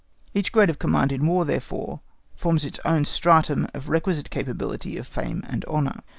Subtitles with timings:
[0.33, 1.99] Each grade of command in War therefore
[2.35, 5.99] forms its own stratum of requisite capacity of fame and honour.